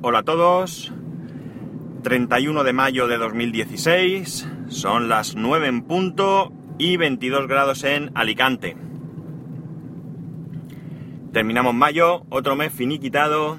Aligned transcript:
Hola 0.00 0.20
a 0.20 0.22
todos. 0.22 0.92
31 2.04 2.62
de 2.62 2.72
mayo 2.72 3.08
de 3.08 3.18
2016. 3.18 4.48
Son 4.68 5.08
las 5.08 5.34
9 5.34 5.66
en 5.66 5.82
punto 5.82 6.52
y 6.78 6.96
22 6.96 7.48
grados 7.48 7.82
en 7.82 8.12
Alicante. 8.14 8.76
Terminamos 11.32 11.74
mayo, 11.74 12.22
otro 12.28 12.54
mes 12.54 12.72
finiquitado. 12.72 13.58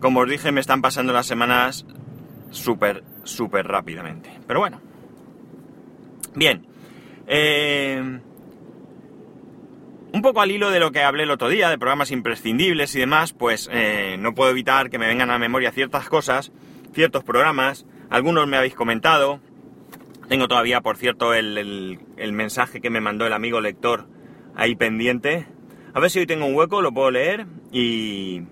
Como 0.00 0.20
os 0.20 0.28
dije, 0.28 0.52
me 0.52 0.60
están 0.60 0.82
pasando 0.82 1.14
las 1.14 1.24
semanas 1.24 1.86
súper, 2.50 3.02
súper 3.24 3.68
rápidamente. 3.68 4.38
Pero 4.46 4.60
bueno. 4.60 4.82
Bien. 6.34 6.66
Eh, 7.26 8.20
un 10.12 10.22
poco 10.22 10.40
al 10.40 10.50
hilo 10.50 10.70
de 10.70 10.80
lo 10.80 10.92
que 10.92 11.02
hablé 11.02 11.24
el 11.24 11.30
otro 11.30 11.48
día, 11.48 11.70
de 11.70 11.78
programas 11.78 12.10
imprescindibles 12.10 12.94
y 12.94 13.00
demás, 13.00 13.32
pues 13.32 13.68
eh, 13.72 14.16
no 14.18 14.34
puedo 14.34 14.50
evitar 14.50 14.90
que 14.90 14.98
me 14.98 15.06
vengan 15.06 15.30
a 15.30 15.38
memoria 15.38 15.72
ciertas 15.72 16.08
cosas, 16.08 16.52
ciertos 16.92 17.24
programas, 17.24 17.86
algunos 18.10 18.46
me 18.46 18.56
habéis 18.56 18.74
comentado, 18.74 19.40
tengo 20.30 20.46
todavía, 20.46 20.80
por 20.80 20.96
cierto, 20.96 21.34
el, 21.34 21.98
mensaje 22.32 22.80
que 22.80 22.88
me 22.88 23.00
mandó 23.00 23.26
el 23.26 23.32
amigo 23.32 23.60
lector 23.60 24.06
ahí 24.54 24.76
pendiente. 24.76 25.46
A 25.92 25.98
ver 25.98 26.08
si 26.08 26.20
hoy 26.20 26.26
tengo 26.26 26.46
un 26.46 26.54
hueco, 26.54 26.82
lo 26.82 26.92
puedo 26.92 27.10
leer 27.10 27.46
y... 27.72 28.42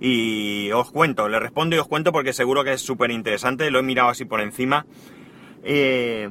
Y 0.00 0.72
os 0.72 0.90
cuento, 0.90 1.28
le 1.28 1.38
respondo 1.38 1.76
y 1.76 1.78
os 1.78 1.86
cuento 1.86 2.10
porque 2.10 2.32
seguro 2.32 2.64
que 2.64 2.72
es 2.72 2.82
súper 2.82 3.12
interesante, 3.12 3.70
lo 3.70 3.78
he 3.78 3.82
mirado 3.84 4.08
así 4.08 4.24
por 4.24 4.40
encima. 4.40 4.86
Eh, 5.62 6.30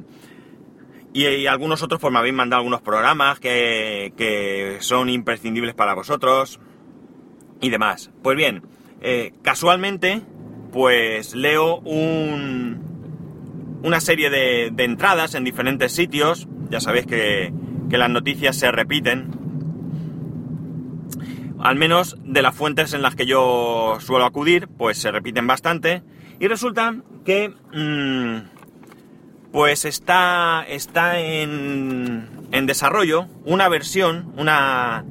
y, 1.15 1.47
algunos 1.47 1.81
otros 1.81 2.01
pues 2.01 2.11
me 2.11 2.19
habéis 2.19 2.35
mandado 2.35 2.59
algunos 2.59 2.81
programas 2.81 3.39
que, 3.39 4.77
son 4.81 5.09
imprescindibles 5.09 5.73
para 5.73 5.93
vosotros 5.93 6.59
y 7.61 7.69
demás. 7.69 8.11
Pues 8.21 8.35
bien, 8.35 8.63
eh, 9.01 9.31
casualmente 9.41 10.21
pues 10.73 11.33
leo 11.33 11.79
un, 11.79 13.79
una 13.81 14.01
serie 14.01 14.29
de, 14.29 14.73
entradas 14.77 15.35
en 15.35 15.45
diferentes 15.45 15.93
sitios. 15.93 16.49
Ya 16.69 16.81
sabéis 16.81 17.05
que, 17.05 17.53
que 17.89 17.97
las 17.97 18.09
noticias 18.09 18.57
se 18.57 18.69
repiten. 18.71 19.31
Al 21.59 21.77
menos 21.77 22.17
de 22.25 22.41
las 22.41 22.53
fuentes 22.53 22.93
en 22.93 23.01
las 23.01 23.15
que 23.15 23.25
yo 23.25 23.97
suelo 24.01 24.25
acudir, 24.25 24.67
pues 24.67 24.97
se 24.97 25.11
repiten 25.11 25.47
bastante. 25.47 26.03
Y 26.41 26.47
resulta 26.47 26.93
que... 27.23 27.53
Mm, 27.73 28.54
pues 29.55 29.85
está, 29.85 30.65
está 30.67 31.17
en, 31.17 32.27
en 32.51 32.65
desarrollo 32.65 33.29
una 33.45 33.69
versión, 33.69 34.33
una, 34.35 35.05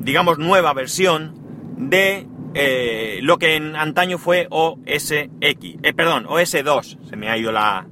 digamos, 0.00 0.40
nueva 0.40 0.72
versión 0.72 1.36
de 1.76 2.26
eh, 2.54 3.20
lo 3.22 3.38
que 3.38 3.54
en 3.54 3.76
antaño 3.76 4.18
fue 4.18 4.48
OS 4.50 5.12
X, 5.40 5.76
eh, 5.84 5.92
perdón, 5.92 6.26
OS2, 6.26 6.98
se 7.08 7.14
me 7.14 7.30
ha 7.30 7.38
ido 7.38 7.52
la, 7.52 7.86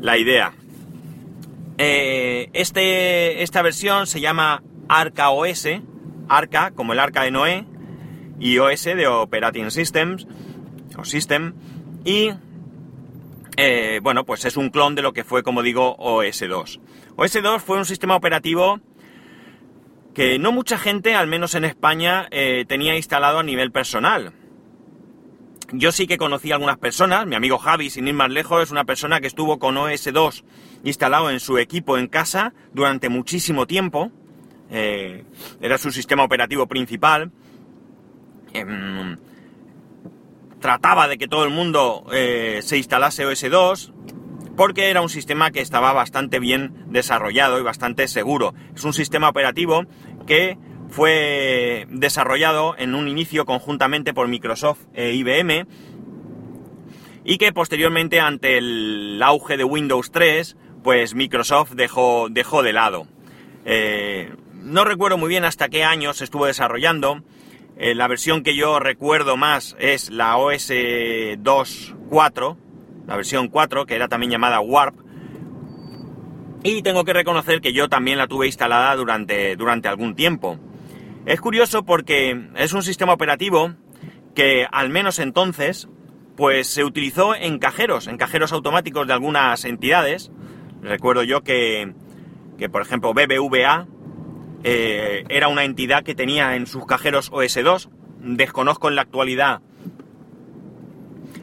la 0.00 0.16
idea. 0.16 0.54
Eh, 1.76 2.48
este, 2.54 3.42
esta 3.42 3.60
versión 3.60 4.06
se 4.06 4.22
llama 4.22 4.62
Arca 4.88 5.28
OS, 5.28 5.68
Arca 6.30 6.70
como 6.70 6.94
el 6.94 7.00
Arca 7.00 7.24
de 7.24 7.32
Noé, 7.32 7.66
y 8.40 8.56
OS 8.56 8.84
de 8.84 9.06
Operating 9.08 9.70
Systems, 9.70 10.26
o 10.96 11.04
System, 11.04 11.52
y 12.06 12.30
eh, 13.64 14.00
bueno, 14.02 14.24
pues 14.24 14.44
es 14.44 14.56
un 14.56 14.70
clon 14.70 14.96
de 14.96 15.02
lo 15.02 15.12
que 15.12 15.22
fue, 15.22 15.44
como 15.44 15.62
digo, 15.62 15.96
OS2. 15.98 16.80
OS2 17.16 17.60
fue 17.60 17.78
un 17.78 17.84
sistema 17.84 18.16
operativo 18.16 18.80
que 20.14 20.40
no 20.40 20.50
mucha 20.50 20.78
gente, 20.78 21.14
al 21.14 21.28
menos 21.28 21.54
en 21.54 21.64
España, 21.64 22.26
eh, 22.32 22.64
tenía 22.66 22.96
instalado 22.96 23.38
a 23.38 23.44
nivel 23.44 23.70
personal. 23.70 24.32
Yo 25.70 25.92
sí 25.92 26.08
que 26.08 26.18
conocí 26.18 26.50
a 26.50 26.56
algunas 26.56 26.76
personas, 26.78 27.24
mi 27.24 27.36
amigo 27.36 27.56
Javi, 27.56 27.88
sin 27.88 28.08
ir 28.08 28.14
más 28.14 28.30
lejos, 28.32 28.64
es 28.64 28.72
una 28.72 28.82
persona 28.82 29.20
que 29.20 29.28
estuvo 29.28 29.60
con 29.60 29.76
OS2 29.76 30.42
instalado 30.82 31.30
en 31.30 31.38
su 31.38 31.56
equipo 31.58 31.96
en 31.96 32.08
casa 32.08 32.54
durante 32.72 33.08
muchísimo 33.10 33.68
tiempo. 33.68 34.10
Eh, 34.70 35.24
era 35.60 35.78
su 35.78 35.92
sistema 35.92 36.24
operativo 36.24 36.66
principal. 36.66 37.30
Em, 38.54 39.16
trataba 40.62 41.08
de 41.08 41.18
que 41.18 41.28
todo 41.28 41.44
el 41.44 41.50
mundo 41.50 42.06
eh, 42.10 42.60
se 42.62 42.78
instalase 42.78 43.26
OS2 43.26 43.92
porque 44.56 44.88
era 44.88 45.02
un 45.02 45.10
sistema 45.10 45.50
que 45.50 45.60
estaba 45.60 45.92
bastante 45.92 46.38
bien 46.38 46.86
desarrollado 46.86 47.58
y 47.58 47.62
bastante 47.62 48.08
seguro. 48.08 48.54
Es 48.74 48.84
un 48.84 48.94
sistema 48.94 49.28
operativo 49.28 49.84
que 50.26 50.56
fue 50.88 51.86
desarrollado 51.90 52.74
en 52.78 52.94
un 52.94 53.08
inicio 53.08 53.44
conjuntamente 53.44 54.14
por 54.14 54.28
Microsoft 54.28 54.80
e 54.94 55.12
IBM 55.12 55.66
y 57.24 57.38
que 57.38 57.52
posteriormente 57.52 58.20
ante 58.20 58.58
el 58.58 59.20
auge 59.22 59.56
de 59.56 59.64
Windows 59.64 60.10
3 60.10 60.56
pues 60.82 61.14
Microsoft 61.14 61.72
dejó, 61.72 62.28
dejó 62.30 62.62
de 62.62 62.72
lado. 62.72 63.06
Eh, 63.64 64.32
no 64.54 64.84
recuerdo 64.84 65.18
muy 65.18 65.28
bien 65.28 65.44
hasta 65.44 65.68
qué 65.68 65.84
año 65.84 66.12
se 66.12 66.24
estuvo 66.24 66.46
desarrollando, 66.46 67.22
eh, 67.82 67.96
la 67.96 68.06
versión 68.06 68.44
que 68.44 68.54
yo 68.54 68.78
recuerdo 68.78 69.36
más 69.36 69.74
es 69.80 70.08
la 70.08 70.36
OS 70.36 70.70
2.4, 70.70 72.56
la 73.08 73.16
versión 73.16 73.48
4, 73.48 73.86
que 73.86 73.96
era 73.96 74.06
también 74.06 74.30
llamada 74.30 74.60
Warp. 74.60 74.94
Y 76.62 76.82
tengo 76.82 77.04
que 77.04 77.12
reconocer 77.12 77.60
que 77.60 77.72
yo 77.72 77.88
también 77.88 78.18
la 78.18 78.28
tuve 78.28 78.46
instalada 78.46 78.94
durante, 78.94 79.56
durante 79.56 79.88
algún 79.88 80.14
tiempo. 80.14 80.60
Es 81.26 81.40
curioso 81.40 81.84
porque 81.84 82.50
es 82.54 82.72
un 82.72 82.84
sistema 82.84 83.14
operativo 83.14 83.74
que 84.36 84.64
al 84.70 84.88
menos 84.88 85.18
entonces 85.18 85.88
pues 86.36 86.68
se 86.68 86.84
utilizó 86.84 87.34
en 87.34 87.58
cajeros, 87.58 88.06
en 88.06 88.16
cajeros 88.16 88.52
automáticos 88.52 89.08
de 89.08 89.14
algunas 89.14 89.64
entidades. 89.64 90.30
Recuerdo 90.82 91.24
yo 91.24 91.42
que, 91.42 91.94
que 92.58 92.68
por 92.68 92.82
ejemplo 92.82 93.12
BBVA 93.12 93.88
eh, 94.64 95.24
era 95.28 95.48
una 95.48 95.64
entidad 95.64 96.04
que 96.04 96.14
tenía 96.14 96.56
en 96.56 96.66
sus 96.66 96.86
cajeros 96.86 97.32
OS2. 97.32 97.88
Desconozco 98.20 98.88
en 98.88 98.96
la 98.96 99.02
actualidad 99.02 99.60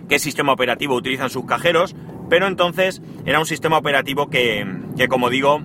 qué 0.08 0.20
sistema 0.20 0.52
operativo 0.52 0.96
utilizan 0.96 1.30
sus 1.30 1.46
cajeros, 1.46 1.96
pero 2.30 2.48
entonces 2.48 3.02
era 3.26 3.40
un 3.40 3.46
sistema 3.46 3.78
operativo 3.78 4.30
que, 4.30 4.66
como 5.08 5.30
digo, 5.30 5.62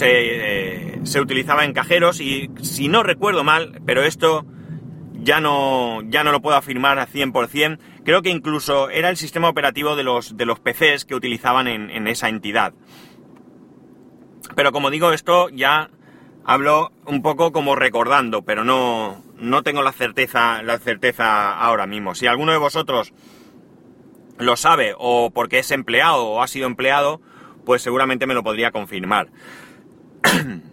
eh, 0.00 1.00
se, 1.04 1.20
utilizaba 1.20 1.64
en 1.64 1.72
cajeros 1.72 2.20
y 2.20 2.50
si 2.60 2.88
no 2.88 3.02
recuerdo 3.02 3.44
mal, 3.44 3.80
pero 3.86 4.02
esto 4.02 4.44
ya 5.12 5.40
no, 5.40 6.00
ya 6.02 6.24
no 6.24 6.32
lo 6.32 6.42
puedo 6.42 6.56
afirmar 6.56 6.98
a 6.98 7.06
100%, 7.06 7.78
creo 8.04 8.22
que 8.22 8.30
incluso 8.30 8.90
era 8.90 9.08
el 9.08 9.16
sistema 9.16 9.48
operativo 9.48 9.94
de 9.94 10.02
los, 10.02 10.36
de 10.36 10.46
los 10.46 10.58
PCs 10.58 11.04
que 11.04 11.14
utilizaban 11.14 11.68
en 11.68 12.08
esa 12.08 12.28
entidad. 12.28 12.74
Pero 14.54 14.72
como 14.72 14.90
digo, 14.90 15.12
esto 15.12 15.48
ya 15.48 15.90
hablo 16.44 16.92
un 17.06 17.22
poco 17.22 17.52
como 17.52 17.76
recordando, 17.76 18.42
pero 18.42 18.64
no, 18.64 19.22
no 19.38 19.62
tengo 19.62 19.82
la 19.82 19.92
certeza, 19.92 20.62
la 20.62 20.78
certeza 20.78 21.52
ahora 21.52 21.86
mismo. 21.86 22.14
Si 22.14 22.26
alguno 22.26 22.52
de 22.52 22.58
vosotros 22.58 23.12
lo 24.38 24.56
sabe 24.56 24.94
o 24.98 25.30
porque 25.30 25.58
es 25.58 25.70
empleado 25.70 26.24
o 26.26 26.42
ha 26.42 26.48
sido 26.48 26.66
empleado, 26.66 27.20
pues 27.64 27.82
seguramente 27.82 28.26
me 28.26 28.34
lo 28.34 28.42
podría 28.42 28.72
confirmar. 28.72 29.28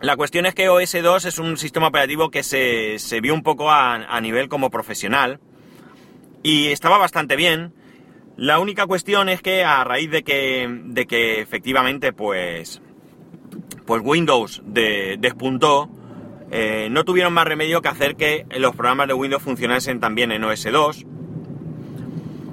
La 0.00 0.16
cuestión 0.16 0.46
es 0.46 0.54
que 0.54 0.70
OS2 0.70 1.26
es 1.26 1.38
un 1.38 1.58
sistema 1.58 1.88
operativo 1.88 2.30
que 2.30 2.42
se, 2.42 2.98
se 2.98 3.20
vio 3.20 3.34
un 3.34 3.42
poco 3.42 3.70
a, 3.70 3.96
a, 3.96 4.20
nivel 4.22 4.48
como 4.48 4.70
profesional 4.70 5.40
y 6.42 6.68
estaba 6.68 6.96
bastante 6.96 7.36
bien. 7.36 7.74
La 8.40 8.58
única 8.58 8.86
cuestión 8.86 9.28
es 9.28 9.42
que 9.42 9.64
a 9.64 9.84
raíz 9.84 10.10
de 10.10 10.22
que, 10.22 10.66
de 10.86 11.06
que 11.06 11.42
efectivamente 11.42 12.14
pues, 12.14 12.80
pues 13.84 14.00
Windows 14.02 14.62
despuntó, 14.64 15.90
eh, 16.50 16.88
no 16.90 17.04
tuvieron 17.04 17.34
más 17.34 17.44
remedio 17.44 17.82
que 17.82 17.88
hacer 17.88 18.16
que 18.16 18.46
los 18.56 18.74
programas 18.74 19.08
de 19.08 19.12
Windows 19.12 19.42
funcionasen 19.42 20.00
también 20.00 20.32
en 20.32 20.40
OS2. 20.40 21.04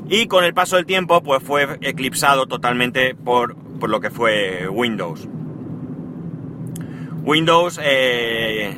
Y 0.09 0.27
con 0.27 0.43
el 0.43 0.53
paso 0.53 0.75
del 0.75 0.85
tiempo 0.85 1.23
pues 1.23 1.41
fue 1.41 1.77
eclipsado 1.79 2.47
totalmente 2.47 3.15
por, 3.15 3.55
lo 3.87 4.01
que 4.01 4.09
fue 4.09 4.67
Windows. 4.67 5.25
Windows, 7.23 7.79
eh, 7.81 8.75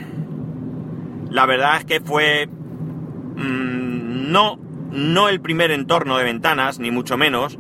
la 1.32 1.48
verdad 1.48 1.78
es 1.78 1.86
que 1.86 2.02
fue 2.02 2.46
mm, 2.46 4.32
no 4.32 4.69
no 4.92 5.30
el 5.30 5.42
primer 5.42 5.72
entorno 5.72 6.18
de 6.18 6.24
ventanas, 6.24 6.80
ni 6.80 6.92
mucho 6.92 7.18
menos, 7.18 7.58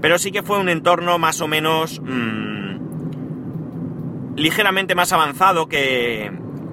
pero 0.00 0.18
sí 0.18 0.30
que 0.32 0.42
fue 0.42 0.58
un 0.58 0.68
entorno 0.68 1.18
más 1.18 1.40
o 1.40 1.48
menos 1.48 2.00
mmm, 2.00 2.76
ligeramente 4.36 4.94
más 4.94 5.12
avanzado 5.12 5.66
que, 5.68 6.30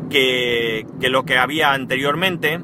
que, 0.10 0.86
que, 1.00 1.10
lo 1.10 1.24
que 1.24 1.38
había 1.38 1.74
anteriormente. 1.74 2.60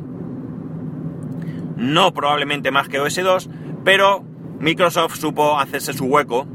No 1.77 2.13
probablemente 2.13 2.71
más 2.71 2.89
que 2.89 2.99
OS2, 2.99 3.49
pero 3.85 4.23
Microsoft 4.59 5.15
supo 5.15 5.57
hacerse 5.57 5.93
su 5.93 6.05
hueco 6.05 6.45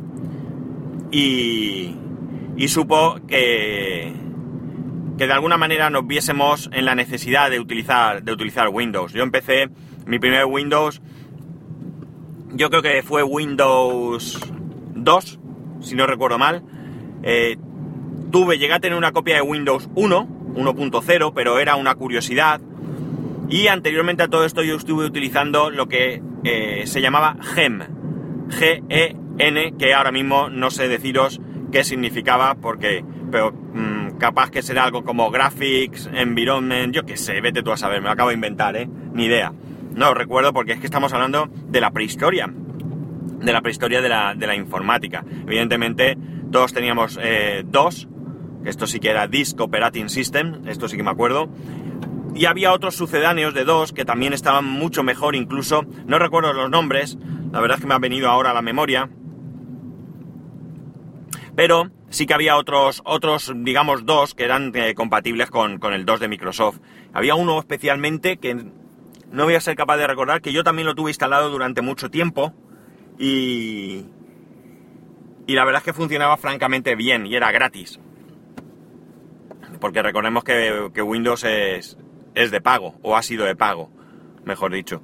y, 1.10 1.96
y 2.56 2.68
supo 2.68 3.16
que, 3.26 4.12
que 5.16 5.26
de 5.26 5.32
alguna 5.32 5.56
manera 5.56 5.88
nos 5.88 6.06
viésemos 6.06 6.68
en 6.72 6.84
la 6.84 6.94
necesidad 6.94 7.50
de 7.50 7.60
utilizar, 7.60 8.22
de 8.22 8.32
utilizar 8.32 8.68
Windows. 8.68 9.14
Yo 9.14 9.22
empecé 9.22 9.70
mi 10.06 10.18
primer 10.18 10.44
Windows, 10.46 11.00
yo 12.54 12.70
creo 12.70 12.82
que 12.82 13.02
fue 13.02 13.22
Windows 13.22 14.38
2, 14.94 15.40
si 15.80 15.94
no 15.94 16.06
recuerdo 16.06 16.38
mal. 16.38 16.62
Eh, 17.22 17.56
tuve, 18.30 18.58
llegué 18.58 18.74
a 18.74 18.80
tener 18.80 18.96
una 18.96 19.12
copia 19.12 19.36
de 19.36 19.42
Windows 19.42 19.88
1, 19.94 20.28
1.0, 20.54 21.32
pero 21.34 21.58
era 21.58 21.76
una 21.76 21.94
curiosidad. 21.94 22.60
Y 23.48 23.66
anteriormente 23.66 24.22
a 24.22 24.28
todo 24.28 24.44
esto 24.44 24.62
yo 24.62 24.76
estuve 24.76 25.04
utilizando 25.04 25.70
lo 25.70 25.88
que 25.88 26.22
eh, 26.44 26.82
se 26.86 27.00
llamaba 27.00 27.36
GEM. 27.40 27.80
G-E-N, 28.48 29.74
que 29.78 29.94
ahora 29.94 30.12
mismo 30.12 30.48
no 30.48 30.70
sé 30.70 30.88
deciros 30.88 31.40
qué 31.72 31.82
significaba, 31.82 32.54
porque, 32.54 33.04
pero 33.30 33.52
mm, 33.52 34.18
capaz 34.18 34.50
que 34.50 34.62
será 34.62 34.84
algo 34.84 35.04
como 35.04 35.30
Graphics, 35.30 36.08
Environment, 36.12 36.94
yo 36.94 37.04
qué 37.04 37.16
sé, 37.16 37.40
vete 37.40 37.62
tú 37.62 37.72
a 37.72 37.76
saber, 37.76 38.00
me 38.00 38.06
lo 38.06 38.12
acabo 38.12 38.28
de 38.28 38.36
inventar, 38.36 38.76
¿eh? 38.76 38.88
Ni 39.12 39.24
idea. 39.24 39.52
No 39.94 40.12
recuerdo 40.12 40.52
porque 40.52 40.72
es 40.72 40.80
que 40.80 40.86
estamos 40.86 41.12
hablando 41.12 41.48
de 41.68 41.80
la 41.80 41.92
prehistoria, 41.92 42.48
de 42.48 43.52
la 43.52 43.60
prehistoria 43.62 44.00
de 44.00 44.08
la, 44.08 44.34
de 44.34 44.46
la 44.46 44.56
informática. 44.56 45.24
Evidentemente, 45.46 46.18
todos 46.50 46.72
teníamos 46.72 47.18
eh, 47.22 47.62
dos, 47.64 48.08
esto 48.64 48.86
sí 48.86 48.98
que 48.98 49.10
era 49.10 49.28
Disk 49.28 49.60
Operating 49.60 50.08
System, 50.08 50.66
esto 50.66 50.88
sí 50.88 50.96
que 50.96 51.02
me 51.02 51.10
acuerdo, 51.10 51.48
y 52.34 52.46
había 52.46 52.72
otros 52.72 52.96
sucedáneos 52.96 53.54
de 53.54 53.64
dos 53.64 53.92
que 53.92 54.04
también 54.04 54.32
estaban 54.32 54.64
mucho 54.64 55.04
mejor, 55.04 55.36
incluso, 55.36 55.84
no 56.06 56.18
recuerdo 56.18 56.52
los 56.52 56.70
nombres, 56.70 57.16
la 57.52 57.60
verdad 57.60 57.76
es 57.76 57.82
que 57.82 57.86
me 57.86 57.94
ha 57.94 57.98
venido 57.98 58.28
ahora 58.28 58.50
a 58.50 58.54
la 58.54 58.62
memoria, 58.62 59.08
pero 61.54 61.92
sí 62.08 62.26
que 62.26 62.34
había 62.34 62.56
otros, 62.56 63.00
otros 63.04 63.52
digamos, 63.54 64.04
dos 64.04 64.34
que 64.34 64.44
eran 64.44 64.72
eh, 64.74 64.94
compatibles 64.94 65.50
con, 65.50 65.78
con, 65.78 65.92
el 65.92 66.04
2 66.04 66.20
de 66.20 66.28
Microsoft. 66.28 66.80
Había 67.12 67.36
uno 67.36 67.60
especialmente 67.60 68.38
que 68.38 68.56
no 69.34 69.44
voy 69.44 69.54
a 69.54 69.60
ser 69.60 69.76
capaz 69.76 69.96
de 69.96 70.06
recordar, 70.06 70.40
que 70.40 70.52
yo 70.52 70.62
también 70.62 70.86
lo 70.86 70.94
tuve 70.94 71.10
instalado 71.10 71.50
durante 71.50 71.82
mucho 71.82 72.08
tiempo 72.08 72.54
y, 73.18 74.06
y 75.46 75.54
la 75.54 75.64
verdad 75.64 75.80
es 75.80 75.84
que 75.84 75.92
funcionaba 75.92 76.36
francamente 76.36 76.94
bien 76.94 77.26
y 77.26 77.34
era 77.34 77.50
gratis. 77.50 77.98
Porque 79.80 80.02
recordemos 80.02 80.44
que, 80.44 80.90
que 80.94 81.02
Windows 81.02 81.42
es, 81.44 81.98
es 82.34 82.50
de 82.52 82.60
pago, 82.60 82.94
o 83.02 83.16
ha 83.16 83.22
sido 83.22 83.44
de 83.44 83.56
pago, 83.56 83.90
mejor 84.44 84.72
dicho. 84.72 85.02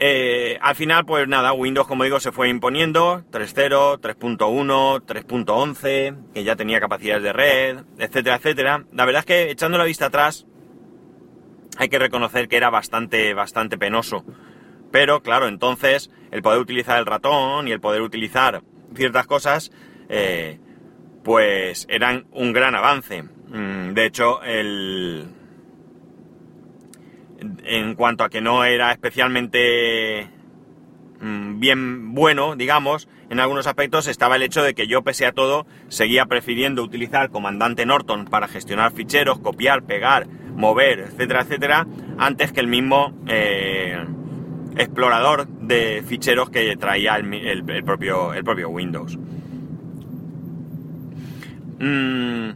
Eh, 0.00 0.58
al 0.60 0.74
final, 0.74 1.04
pues 1.06 1.26
nada, 1.26 1.52
Windows, 1.52 1.86
como 1.86 2.04
digo, 2.04 2.18
se 2.20 2.32
fue 2.32 2.48
imponiendo 2.48 3.22
3.0, 3.30 4.00
3.1, 4.00 5.04
3.11, 5.04 6.32
que 6.34 6.44
ya 6.44 6.56
tenía 6.56 6.80
capacidades 6.80 7.22
de 7.22 7.32
red, 7.32 7.78
etcétera, 7.98 8.36
etcétera. 8.36 8.84
La 8.92 9.04
verdad 9.04 9.20
es 9.20 9.26
que 9.26 9.50
echando 9.50 9.78
la 9.78 9.84
vista 9.84 10.06
atrás, 10.06 10.46
hay 11.78 11.88
que 11.88 11.98
reconocer 11.98 12.48
que 12.48 12.56
era 12.56 12.70
bastante, 12.70 13.32
bastante 13.34 13.78
penoso. 13.78 14.24
Pero 14.90 15.22
claro, 15.22 15.46
entonces 15.46 16.10
el 16.32 16.42
poder 16.42 16.60
utilizar 16.60 16.98
el 16.98 17.06
ratón 17.06 17.68
y 17.68 17.72
el 17.72 17.80
poder 17.80 18.02
utilizar 18.02 18.62
ciertas 18.94 19.26
cosas, 19.26 19.70
eh, 20.08 20.58
pues 21.22 21.86
eran 21.88 22.26
un 22.32 22.52
gran 22.52 22.74
avance. 22.74 23.22
Mm, 23.22 23.94
de 23.94 24.06
hecho, 24.06 24.42
el, 24.42 25.28
en 27.64 27.94
cuanto 27.94 28.24
a 28.24 28.28
que 28.28 28.40
no 28.40 28.64
era 28.64 28.90
especialmente 28.90 30.28
bien 31.20 32.14
bueno, 32.14 32.56
digamos, 32.56 33.08
en 33.30 33.40
algunos 33.40 33.66
aspectos 33.66 34.06
estaba 34.06 34.36
el 34.36 34.42
hecho 34.42 34.62
de 34.62 34.74
que 34.74 34.86
yo, 34.86 35.02
pese 35.02 35.26
a 35.26 35.32
todo, 35.32 35.66
seguía 35.88 36.26
prefiriendo 36.26 36.82
utilizar 36.82 37.30
Comandante 37.30 37.86
Norton 37.86 38.26
para 38.26 38.48
gestionar 38.48 38.92
ficheros, 38.92 39.38
copiar, 39.38 39.82
pegar, 39.82 40.28
mover, 40.54 41.00
etcétera, 41.00 41.42
etcétera, 41.42 41.86
antes 42.18 42.52
que 42.52 42.60
el 42.60 42.68
mismo 42.68 43.12
eh, 43.26 44.04
explorador 44.76 45.48
de 45.48 46.02
ficheros 46.06 46.50
que 46.50 46.76
traía 46.76 47.16
el, 47.16 47.84
propio, 47.84 48.32
el 48.32 48.44
propio 48.44 48.68
Windows. 48.68 49.18
Mm, 51.80 52.50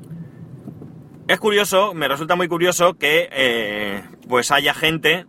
es 1.28 1.38
curioso, 1.38 1.94
me 1.94 2.08
resulta 2.08 2.34
muy 2.36 2.48
curioso 2.48 2.94
que 2.94 3.28
eh, 3.32 4.02
pues 4.28 4.50
haya 4.50 4.74
gente 4.74 5.26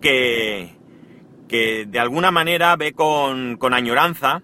que, 0.00 0.73
que 1.48 1.86
de 1.86 1.98
alguna 1.98 2.30
manera 2.30 2.74
ve 2.76 2.92
con, 2.92 3.58
añoranza 3.72 4.42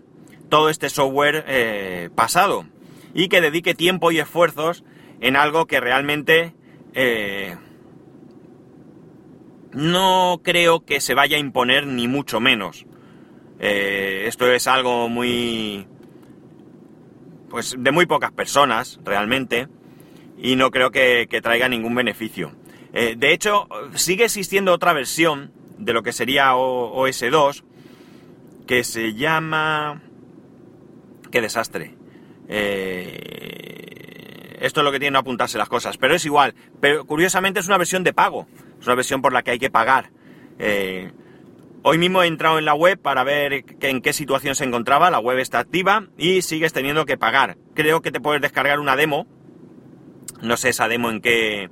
todo 0.49 0.69
este 0.69 0.91
software 0.91 1.45
eh, 1.49 2.11
pasado 2.15 2.67
y 3.15 3.29
que 3.29 3.41
dedique 3.41 3.75
tiempo 3.75 4.11
y 4.11 4.19
esfuerzos 4.19 4.85
en 5.21 5.37
algo 5.37 5.67
que 5.67 5.81
realmente 5.81 6.55
eh, 6.95 7.57
no 9.73 10.41
creo 10.43 10.85
que 10.85 11.01
se 11.01 11.15
vaya 11.15 11.37
a 11.37 11.41
imponer 11.41 11.87
ni 11.87 12.09
mucho 12.09 12.41
menos. 12.41 12.87
esto 13.59 14.51
es 14.51 14.67
algo 14.67 15.09
muy... 15.09 15.87
pues 17.49 17.77
de 17.79 17.93
muy 17.93 18.07
pocas 18.07 18.33
personas 18.33 18.99
realmente 19.05 19.69
y 20.43 20.57
no 20.57 20.71
creo 20.71 20.91
que, 20.91 21.27
traiga 21.43 21.69
ningún 21.69 21.95
beneficio. 21.95 22.53
Eh, 22.93 23.15
de 23.17 23.33
hecho, 23.33 23.69
sigue 23.95 24.25
existiendo 24.25 24.73
otra 24.73 24.93
versión 24.93 25.53
de 25.81 25.93
lo 25.93 26.03
que 26.03 26.13
sería 26.13 26.53
OS2 26.53 27.65
que 28.67 28.85
se 28.85 29.15
llama... 29.15 30.03
¡Qué 31.33 31.41
desastre! 31.41 31.97
Eh, 32.49 34.59
esto 34.61 34.81
es 34.81 34.85
lo 34.85 34.93
que 34.93 35.01
tiene 35.01 35.15
que 35.15 35.21
apuntarse 35.21 35.59
las 35.59 35.69
cosas, 35.69 35.99
pero 35.99 36.15
es 36.15 36.25
igual. 36.25 36.55
Pero 36.81 37.05
curiosamente 37.05 37.61
es 37.61 37.67
una 37.67 37.79
versión 37.79 38.05
de 38.05 38.13
pago, 38.13 38.47
es 38.81 38.87
una 38.87 38.95
versión 38.95 39.23
por 39.23 39.33
la 39.33 39.43
que 39.43 39.53
hay 39.53 39.59
que 39.59 39.71
pagar. 39.71 40.11
Eh, 40.59 41.11
hoy 41.83 41.99
mismo 41.99 42.23
he 42.23 42.27
entrado 42.27 42.59
en 42.59 42.65
la 42.65 42.75
web 42.75 43.01
para 43.01 43.25
ver 43.25 43.65
en 43.81 44.03
qué 44.03 44.13
situación 44.13 44.55
se 44.55 44.65
encontraba, 44.65 45.11
la 45.11 45.19
web 45.19 45.39
está 45.39 45.59
activa 45.59 46.07
y 46.17 46.43
sigues 46.43 46.73
teniendo 46.73 47.07
que 47.07 47.17
pagar. 47.17 47.57
Creo 47.75 48.03
que 48.03 48.13
te 48.13 48.21
puedes 48.21 48.43
descargar 48.43 48.79
una 48.79 48.97
demo 48.97 49.27
no 50.43 50.57
sé 50.57 50.71
esa 50.71 50.89
demo 50.89 51.11
en 51.11 51.21
qué, 51.21 51.71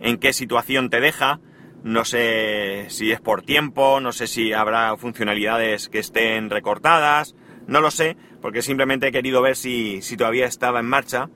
en 0.00 0.18
qué 0.18 0.32
situación 0.32 0.90
te 0.90 1.00
deja. 1.00 1.40
No 1.84 2.04
sé 2.04 2.86
si 2.88 3.10
es 3.10 3.20
por 3.20 3.42
tiempo, 3.42 4.00
no 4.00 4.12
sé 4.12 4.26
si 4.26 4.52
habrá 4.52 4.96
funcionalidades 4.96 5.88
que 5.88 5.98
estén 5.98 6.48
recortadas. 6.50 7.34
No 7.66 7.80
lo 7.80 7.90
sé, 7.90 8.16
porque 8.40 8.62
simplemente 8.62 9.08
he 9.08 9.12
querido 9.12 9.42
ver 9.42 9.56
si, 9.56 10.02
si 10.02 10.16
todavía 10.16 10.46
estaba 10.46 10.80
en 10.80 10.86
marcha. 10.86 11.28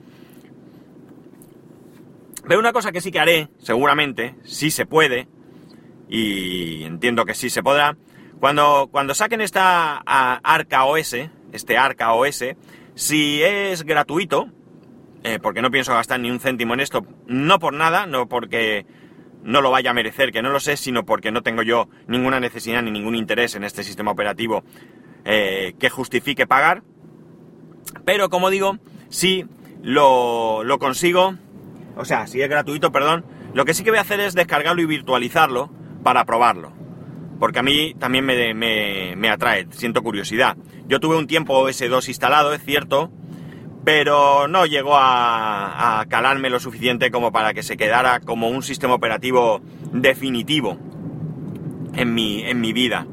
Pero 2.47 2.59
una 2.59 2.71
cosa 2.71 2.91
que 2.91 3.01
sí 3.01 3.11
que 3.11 3.19
haré, 3.19 3.49
seguramente, 3.57 4.35
si 4.43 4.71
se 4.71 4.85
puede, 4.85 5.27
y 6.07 6.83
entiendo 6.83 7.25
que 7.25 7.33
sí 7.33 7.49
se 7.49 7.61
podrá, 7.61 7.97
cuando, 8.39 8.87
cuando 8.89 9.13
saquen 9.15 9.41
esta 9.41 9.97
Arca 9.97 10.85
OS, 10.85 11.15
este 11.51 11.77
Arca 11.77 12.13
OS, 12.13 12.45
si 12.95 13.41
es 13.43 13.83
gratuito, 13.83 14.47
eh, 15.23 15.39
porque 15.41 15.61
no 15.61 15.71
pienso 15.71 15.93
gastar 15.93 16.19
ni 16.19 16.31
un 16.31 16.39
céntimo 16.39 16.73
en 16.73 16.79
esto, 16.79 17.05
no 17.25 17.59
por 17.59 17.73
nada, 17.73 18.05
no 18.05 18.29
porque 18.29 18.85
no 19.43 19.61
lo 19.61 19.71
vaya 19.71 19.91
a 19.91 19.93
merecer, 19.93 20.31
que 20.31 20.41
no 20.41 20.49
lo 20.49 20.59
sé, 20.59 20.77
sino 20.77 21.05
porque 21.05 21.31
no 21.31 21.41
tengo 21.41 21.61
yo 21.61 21.87
ninguna 22.07 22.39
necesidad 22.39 22.81
ni 22.81 22.91
ningún 22.91 23.15
interés 23.15 23.55
en 23.55 23.63
este 23.63 23.83
sistema 23.83 24.11
operativo 24.11 24.63
eh, 25.25 25.73
que 25.79 25.89
justifique 25.89 26.47
pagar. 26.47 26.83
Pero 28.05 28.29
como 28.29 28.49
digo, 28.49 28.77
si 29.09 29.45
lo, 29.81 30.63
lo, 30.63 30.79
consigo, 30.79 31.35
o 31.95 32.05
sea, 32.05 32.27
si 32.27 32.41
es 32.41 32.49
gratuito, 32.49 32.91
perdón, 32.91 33.25
lo 33.53 33.65
que 33.65 33.73
sí 33.73 33.83
que 33.83 33.91
voy 33.91 33.99
a 33.99 34.01
hacer 34.01 34.19
es 34.19 34.35
descargarlo 34.35 34.81
y 34.81 34.85
virtualizarlo 34.85 35.71
para 36.03 36.25
probarlo. 36.25 36.73
Porque 37.39 37.59
a 37.59 37.63
mí 37.63 37.93
también 37.99 38.25
me, 38.25 38.53
me, 38.53 39.15
me 39.15 39.29
atrae, 39.29 39.67
siento 39.71 40.01
curiosidad. 40.01 40.57
Yo 40.87 40.99
tuve 40.99 41.17
un 41.17 41.27
tiempo 41.27 41.61
OS2 41.61 42.07
instalado, 42.07 42.53
es 42.53 42.63
cierto, 42.63 43.11
pero 43.87 44.49
no 44.49 44.65
llegó 44.65 44.97
a, 44.97 46.03
calarme 46.09 46.49
lo 46.49 46.59
suficiente 46.59 47.09
como 47.09 47.31
para 47.31 47.53
que 47.53 47.63
se 47.63 47.77
quedara 47.77 48.19
como 48.19 48.49
un 48.49 48.61
sistema 48.61 48.95
operativo 48.95 49.61
definitivo 49.93 50.77
en 51.93 52.13
mi, 52.13 52.43
en 52.43 52.59
mi 52.59 52.73
vida. 52.73 53.07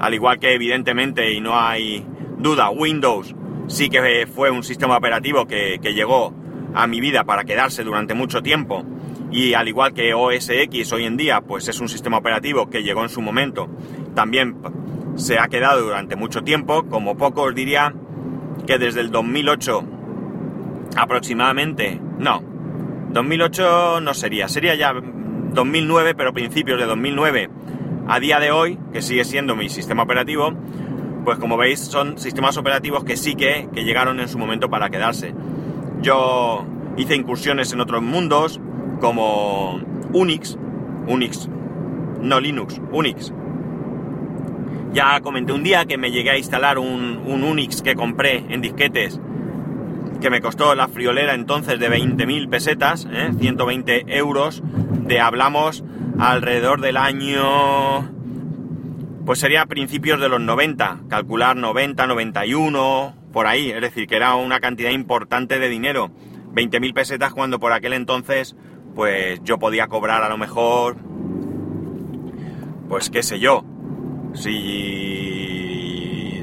Al 0.00 0.14
igual 0.14 0.38
que 0.38 0.54
evidentemente, 0.54 1.30
y 1.30 1.42
no 1.42 1.60
hay 1.60 2.06
duda, 2.38 2.70
Windows 2.70 3.34
sí 3.66 3.90
que 3.90 4.26
fue 4.26 4.50
un 4.50 4.64
sistema 4.64 4.96
operativo 4.96 5.46
que, 5.46 5.78
llegó 5.94 6.32
a 6.72 6.86
mi 6.86 7.02
vida 7.02 7.24
para 7.24 7.44
quedarse 7.44 7.84
durante 7.84 8.14
mucho 8.14 8.42
tiempo. 8.42 8.82
Y 9.30 9.52
al 9.52 9.68
igual 9.68 9.92
que 9.92 10.14
OS 10.14 10.48
X 10.48 10.90
hoy 10.94 11.04
en 11.04 11.18
día, 11.18 11.42
pues 11.42 11.68
es 11.68 11.80
un 11.80 11.90
sistema 11.90 12.16
operativo 12.16 12.70
que 12.70 12.82
llegó 12.82 13.02
en 13.02 13.10
su 13.10 13.20
momento, 13.20 13.68
también 14.14 14.56
se 15.16 15.38
ha 15.38 15.48
quedado 15.48 15.82
durante 15.82 16.16
mucho 16.16 16.40
tiempo, 16.40 16.84
como 16.88 17.14
poco 17.18 17.42
os 17.42 17.54
diría 17.54 17.92
que 18.66 18.78
desde 18.78 19.02
el 19.02 19.10
2008 19.10 19.93
aproximadamente, 20.96 22.00
no, 22.18 22.42
2008 23.10 24.00
no 24.00 24.14
sería, 24.14 24.48
sería 24.48 24.74
ya 24.74 24.92
2009, 24.92 26.14
pero 26.14 26.32
principios 26.32 26.78
de 26.80 26.86
2009 26.86 27.50
a 28.06 28.20
día 28.20 28.40
de 28.40 28.50
hoy, 28.50 28.78
que 28.92 29.02
sigue 29.02 29.24
siendo 29.24 29.56
mi 29.56 29.68
sistema 29.68 30.02
operativo, 30.02 30.52
pues 31.24 31.38
como 31.38 31.56
veis 31.56 31.80
son 31.80 32.18
sistemas 32.18 32.56
operativos 32.56 33.04
que 33.04 33.16
sí 33.16 33.34
que, 33.34 33.68
que 33.72 33.84
llegaron 33.84 34.20
en 34.20 34.28
su 34.28 34.38
momento 34.38 34.68
para 34.68 34.90
quedarse. 34.90 35.34
Yo 36.02 36.66
hice 36.96 37.14
incursiones 37.14 37.72
en 37.72 37.80
otros 37.80 38.02
mundos, 38.02 38.60
como 39.00 39.80
Unix, 40.12 40.58
Unix, 41.06 41.48
no 42.20 42.40
Linux, 42.40 42.80
Unix. 42.92 43.32
Ya 44.92 45.20
comenté 45.20 45.52
un 45.52 45.64
día 45.64 45.86
que 45.86 45.98
me 45.98 46.10
llegué 46.10 46.30
a 46.30 46.38
instalar 46.38 46.78
un, 46.78 47.22
Unix 47.26 47.82
que 47.82 47.94
compré 47.94 48.44
en 48.48 48.60
disquetes, 48.60 49.20
que 50.24 50.30
me 50.30 50.40
costó 50.40 50.74
la 50.74 50.88
friolera 50.88 51.34
entonces 51.34 51.78
de 51.78 51.90
20.000 51.90 52.48
pesetas, 52.48 53.06
120 53.38 53.94
¿eh? 53.94 54.04
euros, 54.08 54.62
de 54.64 55.20
hablamos 55.20 55.84
alrededor 56.18 56.80
del 56.80 56.96
año 56.96 58.10
pues 59.26 59.38
sería 59.38 59.66
principios 59.66 60.18
de 60.22 60.30
los 60.30 60.40
90, 60.40 61.00
calcular 61.10 61.58
90, 61.58 62.06
91, 62.06 63.14
por 63.34 63.46
ahí, 63.46 63.70
es 63.70 63.82
decir, 63.82 64.06
que 64.06 64.16
era 64.16 64.34
una 64.36 64.60
cantidad 64.60 64.92
importante 64.92 65.58
de 65.58 65.68
dinero. 65.68 66.10
20.000 66.54 66.94
pesetas 66.94 67.34
cuando 67.34 67.60
por 67.60 67.72
aquel 67.72 67.92
entonces, 67.92 68.56
pues 68.94 69.42
yo 69.44 69.58
podía 69.58 69.88
cobrar 69.88 70.22
a 70.22 70.30
lo 70.30 70.38
mejor, 70.38 70.96
pues 72.88 73.10
qué 73.10 73.22
sé 73.22 73.40
yo, 73.40 73.62
si 74.32 75.20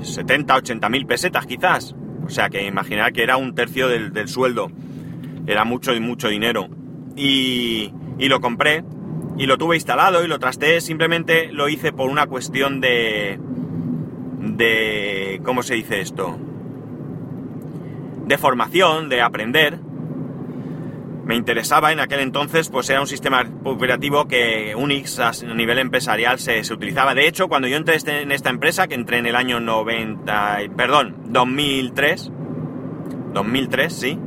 70, 0.03 0.55
80.000 0.55 1.07
pesetas 1.07 1.47
quizás. 1.47 1.95
O 2.25 2.29
sea 2.29 2.49
que 2.49 2.65
imaginar 2.65 3.13
que 3.13 3.23
era 3.23 3.37
un 3.37 3.55
tercio 3.55 3.87
del, 3.87 4.13
del 4.13 4.27
sueldo. 4.27 4.71
Era 5.47 5.65
mucho 5.65 5.93
y 5.93 5.99
mucho 5.99 6.29
dinero. 6.29 6.69
Y, 7.15 7.93
y 8.17 8.29
lo 8.29 8.39
compré 8.39 8.83
y 9.37 9.45
lo 9.47 9.57
tuve 9.57 9.75
instalado 9.75 10.23
y 10.23 10.27
lo 10.27 10.39
trasteé, 10.39 10.81
simplemente 10.81 11.51
lo 11.51 11.67
hice 11.67 11.91
por 11.91 12.09
una 12.09 12.27
cuestión 12.27 12.79
de... 12.79 13.39
de... 14.39 15.41
¿cómo 15.43 15.63
se 15.63 15.75
dice 15.75 16.01
esto? 16.01 16.37
De 18.27 18.37
formación, 18.37 19.09
de 19.09 19.21
aprender. 19.21 19.79
Me 21.31 21.37
interesaba 21.37 21.93
en 21.93 22.01
aquel 22.01 22.19
entonces, 22.19 22.67
pues 22.67 22.89
era 22.89 22.99
un 22.99 23.07
sistema 23.07 23.49
operativo 23.63 24.27
que 24.27 24.75
Unix 24.75 25.17
a 25.17 25.31
nivel 25.55 25.79
empresarial 25.79 26.39
se, 26.39 26.61
utilizaba. 26.73 27.15
De 27.15 27.25
hecho, 27.25 27.47
cuando 27.47 27.69
yo 27.69 27.77
entré 27.77 27.95
este, 27.95 28.23
en 28.23 28.33
esta 28.33 28.49
empresa, 28.49 28.89
que 28.89 28.95
entré 28.95 29.19
en 29.19 29.25
el 29.25 29.37
año 29.37 29.61
90, 29.61 30.57
perdón, 30.75 31.15
2003, 31.29 32.29
2003, 33.33 33.93
sí, 33.93 34.19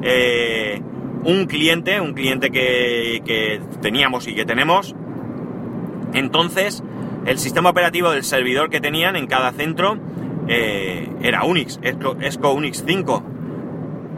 eh, 0.00 0.80
un 1.24 1.44
cliente, 1.44 2.00
un 2.00 2.14
cliente 2.14 2.50
que, 2.50 3.60
teníamos 3.82 4.26
y 4.26 4.34
que 4.34 4.46
tenemos. 4.46 4.96
Entonces, 6.14 6.82
el 7.26 7.38
sistema 7.38 7.68
operativo 7.68 8.12
del 8.12 8.24
servidor 8.24 8.70
que 8.70 8.80
tenían 8.80 9.14
en 9.14 9.26
cada 9.26 9.52
centro 9.52 9.98
eh, 10.48 11.06
era 11.20 11.44
Unix, 11.44 11.78
ESCO, 11.82 12.52
Unix 12.54 12.82
5. 12.86 13.39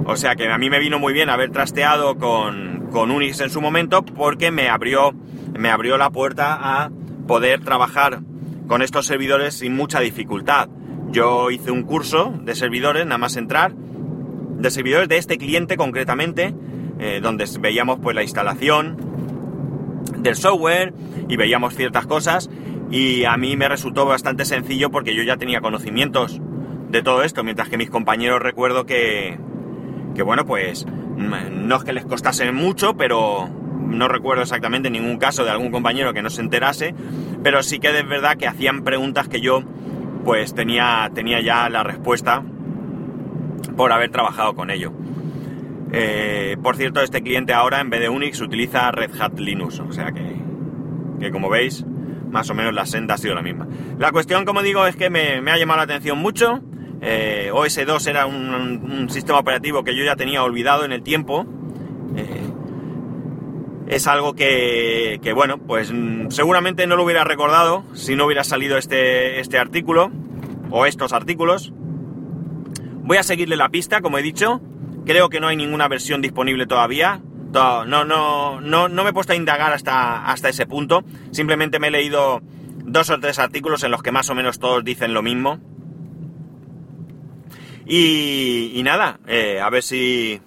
O 0.05 0.17
sea 0.17 0.35
que 0.35 0.49
a 0.49 0.59
mí 0.59 0.69
me 0.69 0.81
vino 0.81 0.99
muy 0.99 1.13
bien 1.13 1.31
haber 1.31 1.51
trasteado 1.51 2.17
con, 2.17 2.89
con, 2.91 3.11
Unix 3.11 3.41
en 3.41 3.51
su 3.51 3.61
momento 3.61 4.05
porque 4.05 4.51
me 4.51 4.69
abrió, 4.69 5.13
me 5.57 5.71
abrió 5.71 5.97
la 5.97 6.11
puerta 6.11 6.59
a 6.61 6.91
poder 7.27 7.61
trabajar 7.61 8.21
con 8.67 8.83
estos 8.83 9.07
servidores 9.07 9.55
sin 9.55 9.77
mucha 9.77 10.01
dificultad. 10.01 10.69
Yo 11.11 11.51
hice 11.51 11.71
un 11.71 11.85
curso 11.85 12.35
de 12.43 12.55
servidores, 12.55 13.05
nada 13.05 13.19
más 13.19 13.37
entrar, 13.37 13.75
de 13.75 14.71
servidores 14.71 15.09
de 15.09 15.19
este 15.19 15.39
cliente 15.39 15.77
concretamente, 15.77 16.55
eh, 16.99 17.21
donde 17.23 17.47
veíamos 17.61 18.01
pues 18.01 18.17
la 18.17 18.23
instalación 18.23 18.97
del 20.19 20.35
software 20.35 20.95
y 21.29 21.37
veíamos 21.37 21.75
ciertas 21.75 22.07
cosas 22.07 22.51
y 22.91 23.25
a 23.25 23.37
mí 23.37 23.57
me 23.57 23.69
resultó 23.69 24.05
bastante 24.05 24.45
sencillo 24.45 24.91
porque 24.91 25.15
yo 25.15 25.23
ya 25.23 25.37
tenía 25.37 25.61
conocimientos 25.61 26.41
de 26.91 27.03
todo 27.03 27.23
esto, 27.23 27.43
mientras 27.43 27.69
que 27.69 27.79
mis 27.79 27.89
compañeros 27.89 28.43
recuerdo 28.43 28.85
que, 28.85 29.39
que 30.15 30.23
bueno, 30.23 30.45
pues 30.45 30.87
mm, 30.87 31.67
no 31.67 31.77
es 31.77 31.85
que 31.85 31.93
les 31.93 32.05
costase 32.05 32.51
mucho, 32.53 32.97
pero 32.97 33.49
no 33.49 34.09
recuerdo 34.09 34.43
exactamente 34.43 34.91
ningún 34.91 35.19
caso 35.19 35.45
de 35.45 35.51
algún 35.51 35.71
compañero 35.71 36.13
que 36.13 36.23
no 36.23 36.31
se 36.31 36.41
enterase, 36.41 36.95
pero 37.43 37.63
sí 37.63 37.79
que 37.79 37.99
es 37.99 38.09
verdad 38.09 38.37
que 38.37 38.47
hacían 38.47 38.83
preguntas 38.83 39.29
que 39.29 39.41
yo 39.41 39.63
pues 40.25 40.55
tenía, 40.55 41.11
tenía 41.15 41.41
ya 41.41 41.69
la 41.69 41.83
respuesta 41.83 42.43
por 43.77 43.93
haber 43.93 44.11
trabajado 44.11 44.55
con 44.55 44.71
ello. 44.71 44.93
Eh, 45.93 46.57
por 46.63 46.77
cierto, 46.77 47.01
este 47.03 47.23
cliente 47.23 47.53
ahora 47.53 47.81
en 47.81 47.91
vez 47.91 48.01
de 48.01 48.09
Unix 48.09 48.41
utiliza 48.41 48.91
Red 48.93 49.11
Hat 49.21 49.39
Linux, 49.39 49.79
o 49.81 49.93
sea 49.93 50.13
que, 50.13 51.31
como 51.31 51.51
veis, 51.51 51.85
más 52.31 52.49
o 52.49 52.55
menos 52.55 52.73
la 52.73 52.87
senda 52.87 53.15
ha 53.15 53.19
sido 53.19 53.35
la 53.35 53.43
misma. 53.43 53.69
La 53.99 54.11
cuestión, 54.11 54.45
como 54.45 54.63
digo, 54.63 54.87
es 54.87 54.97
que 54.97 55.11
me, 55.11 55.39
ha 55.51 55.59
llamado 55.59 55.79
la 55.79 55.85
atención 55.85 56.19
mucho. 56.19 56.63
Eh, 57.05 57.51
OS2 57.53 58.07
era 58.07 58.27
un, 58.27 59.11
sistema 59.11 59.41
operativo 59.41 59.83
que 59.83 59.97
yo 59.97 60.05
ya 60.05 60.15
tenía 60.15 60.43
olvidado 60.45 60.85
en 60.85 60.93
el 60.93 61.03
tiempo. 61.03 61.45
Eh, 62.17 62.49
es 63.89 64.07
algo 64.07 64.35
que, 64.35 65.19
que, 65.23 65.33
bueno, 65.33 65.59
pues 65.59 65.93
mm, 65.93 66.31
seguramente 66.31 66.87
no 66.87 66.97
lo 66.97 67.05
hubiera 67.05 67.25
recordado 67.25 67.85
si 67.93 68.15
no 68.15 68.27
hubiera 68.27 68.45
salido 68.45 68.79
este, 68.79 69.41
este 69.41 69.59
artículo 69.59 70.13
o 70.71 70.87
estos 70.87 71.13
artículos. 71.13 71.73
Voy 73.05 73.17
a 73.17 73.25
seguirle 73.25 73.57
la 73.57 73.69
pista, 73.69 74.01
como 74.01 74.19
he 74.19 74.23
dicho. 74.23 74.61
Creo 75.05 75.29
que 75.29 75.41
no 75.41 75.49
hay 75.49 75.57
ninguna 75.57 75.89
versión 75.89 76.23
disponible 76.23 76.67
todavía. 76.67 77.21
No, 77.53 77.85
no, 77.85 78.05
no, 78.05 78.61
no, 78.61 79.05
me 79.05 79.11
he 79.11 79.13
puesto 79.13 79.33
a 79.33 79.37
indagar 79.37 79.73
hasta, 79.73 80.25
hasta 80.25 80.49
ese 80.49 80.67
punto. 80.67 81.05
Simplemente 81.33 81.79
me 81.81 81.89
he 81.89 81.91
leído 81.91 82.41
dos 82.85 83.11
o 83.11 83.19
tres 83.19 83.39
artículos 83.39 83.83
en 83.83 83.91
los 83.91 84.03
que 84.03 84.13
más 84.13 84.31
o 84.31 84.35
menos 84.35 84.59
todos 84.59 84.85
dicen 84.85 85.13
lo 85.13 85.23
mismo. 85.23 85.61
Y, 87.87 88.81
nada, 88.85 89.19
eh, 89.27 89.61
a 89.61 89.69
ver 89.71 89.83
si, 89.83 90.41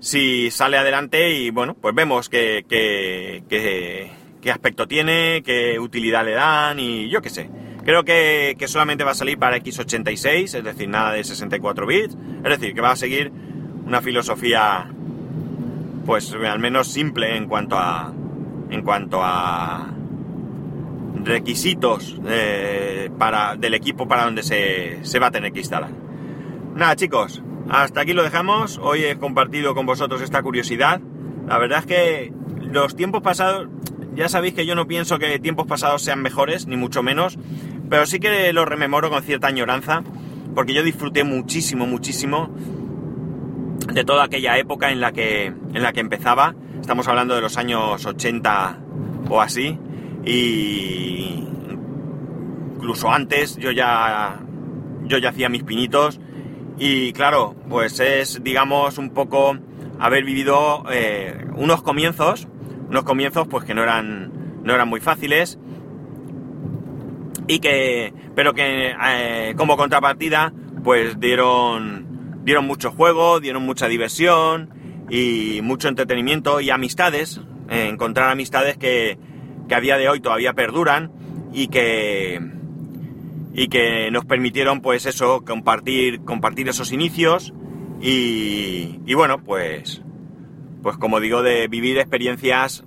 si 0.00 0.50
sale 0.50 0.76
adelante 0.76 1.30
y 1.30 1.50
bueno, 1.50 1.74
pues 1.80 1.94
vemos 1.94 2.28
qué, 2.28 2.64
qué, 2.68 4.50
aspecto 4.50 4.86
tiene, 4.86 5.42
qué 5.44 5.78
utilidad 5.78 6.24
le 6.24 6.32
dan 6.32 6.78
y 6.78 7.08
yo 7.08 7.22
qué 7.22 7.30
sé. 7.30 7.50
Creo 7.84 8.04
que, 8.04 8.56
solamente 8.66 9.02
va 9.02 9.10
a 9.10 9.14
salir 9.14 9.38
para 9.38 9.56
x86, 9.58 10.54
es 10.54 10.64
decir, 10.64 10.88
nada 10.88 11.12
de 11.12 11.24
64 11.24 11.86
bits. 11.86 12.16
Es 12.44 12.50
decir, 12.50 12.74
que 12.74 12.80
va 12.80 12.92
a 12.92 12.96
seguir 12.96 13.32
una 13.84 14.00
filosofía, 14.00 14.88
pues 16.06 16.32
al 16.32 16.60
menos 16.60 16.88
simple 16.88 17.36
en 17.36 17.48
cuanto 17.48 17.76
a, 17.76 18.12
en 18.70 18.82
cuanto 18.82 19.20
a 19.22 19.88
requisitos 21.24 22.16
eh, 22.26 23.10
para, 23.18 23.56
del 23.56 23.74
equipo 23.74 24.06
para 24.06 24.24
donde 24.24 24.42
se, 24.42 25.04
se 25.04 25.18
va 25.18 25.28
a 25.28 25.30
tener 25.32 25.52
que 25.52 25.60
instalar. 25.60 25.90
Nada, 26.74 26.96
chicos, 26.96 27.42
hasta 27.68 28.00
aquí 28.00 28.14
lo 28.14 28.22
dejamos. 28.22 28.78
Hoy 28.82 29.04
he 29.04 29.16
compartido 29.18 29.74
con 29.74 29.84
vosotros 29.84 30.22
esta 30.22 30.42
curiosidad. 30.42 31.02
La 31.46 31.58
verdad 31.58 31.80
es 31.80 31.86
que 31.86 32.32
los 32.62 32.96
tiempos 32.96 33.20
pasados, 33.20 33.68
ya 34.14 34.30
sabéis 34.30 34.54
que 34.54 34.64
yo 34.64 34.74
no 34.74 34.86
pienso 34.86 35.18
que 35.18 35.38
tiempos 35.38 35.66
pasados 35.66 36.00
sean 36.02 36.22
mejores, 36.22 36.66
ni 36.66 36.78
mucho 36.78 37.02
menos, 37.02 37.38
pero 37.90 38.06
sí 38.06 38.20
que 38.20 38.50
lo 38.54 38.64
rememoro 38.64 39.10
con 39.10 39.22
cierta 39.22 39.48
añoranza, 39.48 40.02
porque 40.54 40.72
yo 40.72 40.82
disfruté 40.82 41.24
muchísimo, 41.24 41.86
muchísimo 41.86 42.48
de 43.92 44.04
toda 44.04 44.24
aquella 44.24 44.56
época 44.56 44.90
en 44.90 45.00
la 45.00 45.12
que, 45.12 45.46
en 45.46 45.82
la 45.82 45.92
que 45.92 46.00
empezaba. 46.00 46.54
Estamos 46.80 47.06
hablando 47.06 47.34
de 47.34 47.42
los 47.42 47.58
años 47.58 48.06
80 48.06 48.78
o 49.28 49.42
así, 49.42 49.78
y 50.24 51.46
incluso 52.76 53.10
antes 53.10 53.58
yo 53.58 53.72
ya, 53.72 54.40
yo 55.04 55.18
ya 55.18 55.28
hacía 55.28 55.50
mis 55.50 55.64
pinitos, 55.64 56.18
y 56.78 57.12
claro, 57.12 57.54
pues 57.68 58.00
es, 58.00 58.42
digamos, 58.42 58.98
un 58.98 59.10
poco 59.10 59.56
haber 59.98 60.24
vivido 60.24 60.84
eh, 60.90 61.46
unos 61.54 61.82
comienzos, 61.82 62.48
unos 62.88 63.04
comienzos 63.04 63.46
pues 63.48 63.64
que 63.64 63.74
no 63.74 63.82
eran, 63.82 64.32
no 64.64 64.74
eran 64.74 64.88
muy 64.88 65.00
fáciles, 65.00 65.58
y 67.46 67.58
que, 67.58 68.12
pero 68.34 68.54
que 68.54 68.94
eh, 69.04 69.54
como 69.56 69.76
contrapartida, 69.76 70.52
pues 70.82 71.18
dieron, 71.20 72.40
dieron 72.44 72.66
mucho 72.66 72.90
juego, 72.90 73.40
dieron 73.40 73.64
mucha 73.64 73.88
diversión 73.88 74.70
y 75.10 75.60
mucho 75.62 75.88
entretenimiento 75.88 76.60
y 76.60 76.70
amistades, 76.70 77.40
eh, 77.68 77.88
encontrar 77.88 78.30
amistades 78.30 78.76
que, 78.76 79.18
que 79.68 79.74
a 79.74 79.80
día 79.80 79.98
de 79.98 80.08
hoy 80.08 80.20
todavía 80.20 80.54
perduran 80.54 81.12
y 81.52 81.68
que, 81.68 82.40
y 83.54 83.68
que 83.68 84.10
nos 84.10 84.24
permitieron 84.24 84.80
pues 84.80 85.06
eso, 85.06 85.44
compartir, 85.44 86.22
compartir 86.22 86.68
esos 86.68 86.92
inicios 86.92 87.52
y, 88.04 89.14
bueno, 89.14 89.44
pues, 89.44 90.02
pues 90.82 90.96
como 90.96 91.20
digo, 91.20 91.42
de 91.42 91.68
vivir 91.68 91.98
experiencias 91.98 92.84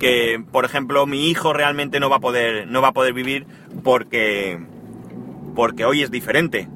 que, 0.00 0.42
por 0.50 0.64
ejemplo, 0.64 1.06
mi 1.06 1.28
hijo 1.28 1.52
realmente 1.52 2.00
no 2.00 2.10
va 2.10 2.16
a 2.16 2.20
poder, 2.20 2.66
no 2.66 2.82
va 2.82 2.88
a 2.88 2.92
poder 2.92 3.12
vivir 3.12 3.46
porque, 3.84 4.58
porque 5.54 5.84
hoy 5.84 6.02
es 6.02 6.10
diferente. 6.10 6.68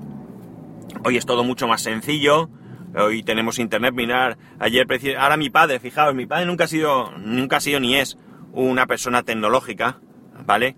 Hoy 1.05 1.17
es 1.17 1.27
todo 1.27 1.43
mucho 1.43 1.67
más 1.67 1.83
sencillo. 1.83 2.49
Hoy 2.95 3.25
tenemos 3.25 3.59
internet, 3.59 3.93
mirar, 3.95 4.39
ayer, 4.61 4.87
ahora 5.19 5.37
mi 5.37 5.51
padre, 5.51 5.81
fijaos, 5.81 6.15
mi 6.15 6.27
padre 6.27 6.47
nunca 6.47 6.65
ha 6.65 6.69
sido, 6.69 7.11
nunca 7.19 7.57
ha 7.57 7.61
sido 7.61 7.81
ni 7.81 7.97
es 7.97 8.19
una 8.53 8.87
persona 8.87 9.23
tecnológica, 9.23 9.99
¿vale? 10.45 10.77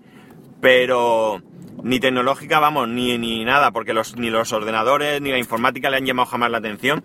Pero 0.60 1.42
ni 1.82 2.00
tecnológica, 2.00 2.60
vamos, 2.60 2.88
ni, 2.88 3.18
ni 3.18 3.44
nada, 3.44 3.70
porque 3.72 3.92
los, 3.92 4.16
ni 4.16 4.30
los 4.30 4.52
ordenadores 4.52 5.20
ni 5.20 5.30
la 5.30 5.38
informática 5.38 5.90
le 5.90 5.98
han 5.98 6.06
llamado 6.06 6.26
jamás 6.26 6.50
la 6.50 6.58
atención. 6.58 7.04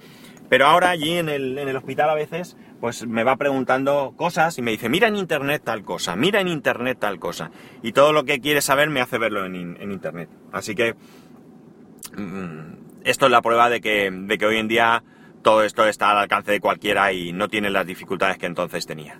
Pero 0.49 0.65
ahora 0.65 0.91
allí 0.91 1.17
en 1.17 1.27
el, 1.27 1.57
en 1.57 1.67
el 1.67 1.75
hospital 1.75 2.09
a 2.09 2.15
veces, 2.15 2.55
pues 2.79 3.05
me 3.05 3.23
va 3.23 3.35
preguntando 3.35 4.13
cosas 4.15 4.57
y 4.57 4.61
me 4.61 4.71
dice, 4.71 4.87
mira 4.87 5.09
en 5.09 5.17
internet 5.17 5.61
tal 5.65 5.83
cosa, 5.83 6.15
mira 6.15 6.39
en 6.39 6.47
internet 6.47 6.97
tal 6.99 7.19
cosa. 7.19 7.51
Y 7.83 7.91
todo 7.91 8.13
lo 8.13 8.23
que 8.23 8.39
quiere 8.39 8.61
saber 8.61 8.89
me 8.89 9.01
hace 9.01 9.17
verlo 9.17 9.45
en, 9.45 9.55
en 9.55 9.91
internet. 9.91 10.29
Así 10.53 10.73
que 10.73 10.95
mm, 12.15 13.03
esto 13.03 13.25
es 13.25 13.31
la 13.31 13.41
prueba 13.41 13.69
de 13.69 13.81
que, 13.81 14.09
de 14.09 14.37
que 14.37 14.45
hoy 14.45 14.57
en 14.57 14.69
día 14.69 15.03
todo 15.41 15.63
esto 15.63 15.85
está 15.85 16.11
al 16.11 16.17
alcance 16.17 16.51
de 16.51 16.59
cualquiera 16.59 17.11
y 17.11 17.33
no 17.33 17.47
tiene 17.47 17.69
las 17.69 17.85
dificultades 17.85 18.37
que 18.37 18.45
entonces 18.45 18.85
tenía. 18.85 19.19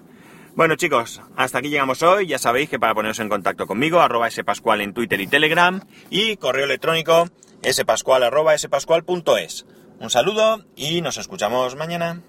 Bueno 0.58 0.76
chicos, 0.76 1.22
hasta 1.36 1.60
aquí 1.60 1.70
llegamos 1.70 2.02
hoy. 2.02 2.26
Ya 2.26 2.40
sabéis 2.40 2.68
que 2.68 2.80
para 2.80 2.96
poneros 2.96 3.20
en 3.20 3.30
contacto 3.30 3.68
conmigo, 3.68 4.00
arroba 4.00 4.28
spascual 4.32 4.82
en 4.82 4.92
Twitter 4.92 5.22
y 5.22 5.28
Telegram 5.28 5.82
y 6.10 6.36
correo 6.38 6.66
electrónico 6.66 7.28
spascual 7.64 8.24
arroba 8.24 8.58
spascual.es. 8.58 9.68
Un 10.00 10.10
saludo 10.10 10.66
y 10.76 11.02
nos 11.02 11.18
escuchamos 11.18 11.76
mañana. 11.76 12.24